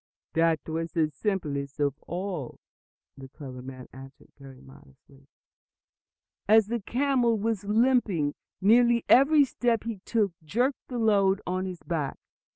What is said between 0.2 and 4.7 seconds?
"That was the simplest of all," the clever man answered most